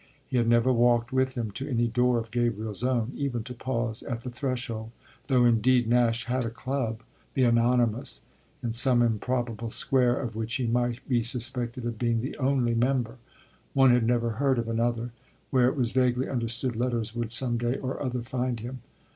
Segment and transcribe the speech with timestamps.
[0.27, 4.01] He had never walked with him to any door of Gabriel's own, even to pause
[4.01, 4.89] at the threshold,
[5.27, 7.03] though indeed Nash had a club,
[7.35, 8.21] the Anonymous,
[8.63, 13.17] in some improbable square, of which he might be suspected of being the only member
[13.75, 15.11] one had never heard of another
[15.51, 18.81] where it was vaguely understood letters would some day or other find him.